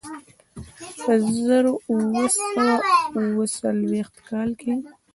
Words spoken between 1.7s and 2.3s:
اووه